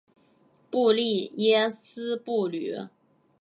[0.71, 2.73] 布利耶斯布吕。